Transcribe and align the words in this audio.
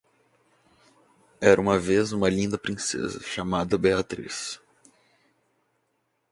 Era 1.39 1.61
uma 1.61 1.77
vez 1.77 2.11
uma 2.11 2.27
linda 2.27 2.57
princesa, 2.57 3.21
chamada 3.21 3.77
Beatriz. 3.77 4.59